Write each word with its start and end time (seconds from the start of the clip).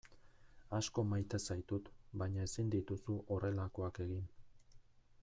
Asko 0.77 1.03
maite 1.09 1.39
zaitut 1.49 1.91
baina 2.21 2.47
ezin 2.49 2.71
dituzu 2.77 3.21
horrelakoak 3.37 4.03
egin. 4.07 4.29